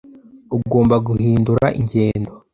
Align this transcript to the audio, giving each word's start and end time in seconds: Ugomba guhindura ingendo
Ugomba 0.55 0.95
guhindura 1.07 1.65
ingendo 1.79 2.31